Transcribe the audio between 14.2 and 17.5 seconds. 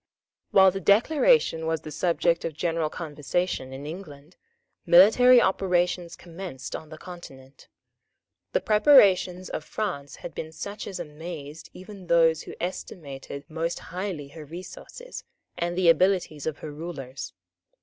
her resources and the abilities of her rulers.